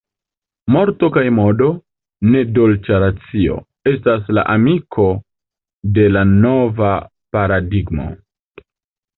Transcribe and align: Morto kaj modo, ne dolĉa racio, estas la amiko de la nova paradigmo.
Morto 0.75 1.09
kaj 1.17 1.23
modo, 1.39 1.67
ne 2.29 2.41
dolĉa 2.55 3.01
racio, 3.05 3.57
estas 3.93 4.31
la 4.39 4.47
amiko 4.55 5.07
de 5.99 6.09
la 6.17 6.27
nova 6.33 6.91
paradigmo. 7.37 8.09